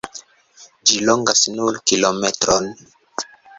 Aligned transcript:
Ĝi 0.91 0.97
longas 1.09 1.43
nur 1.59 1.79
kilometron. 1.93 2.69